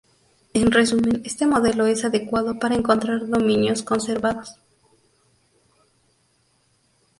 [0.55, 4.57] En resumen, este modelo es adecuado para encontrar dominios conservados.